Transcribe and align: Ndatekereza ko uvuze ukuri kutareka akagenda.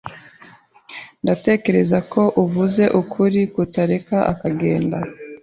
Ndatekereza 1.23 1.97
ko 2.11 2.21
uvuze 2.43 2.83
ukuri 3.01 3.39
kutareka 3.53 4.17
akagenda. 4.31 4.97